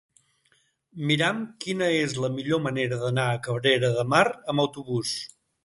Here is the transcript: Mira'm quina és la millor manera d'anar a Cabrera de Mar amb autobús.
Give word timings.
Mira'm 1.11 1.43
quina 1.65 1.91
és 1.99 2.17
la 2.25 2.31
millor 2.39 2.63
manera 2.69 2.99
d'anar 3.05 3.29
a 3.35 3.39
Cabrera 3.49 3.95
de 4.01 4.09
Mar 4.17 4.25
amb 4.33 4.67
autobús. 4.67 5.17